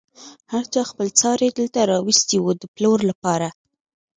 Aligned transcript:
هر 0.51 0.63
چا 0.73 0.81
خپل 0.91 1.07
څاری 1.19 1.49
دلته 1.59 1.79
راوستی 1.91 2.37
و 2.41 2.47
د 2.61 2.63
پلور 2.75 2.99
لپاره. 3.09 3.47